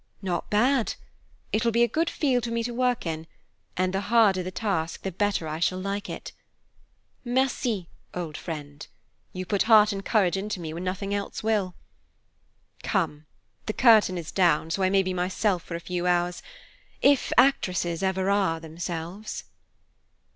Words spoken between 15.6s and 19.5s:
for a few hours, if actresses ever are themselves."